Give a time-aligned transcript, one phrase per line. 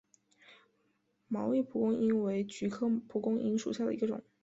[1.27, 4.23] 毛叶蒲公英为菊科蒲公英属下的一个种。